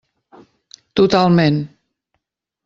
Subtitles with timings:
[1.01, 1.61] Totalment.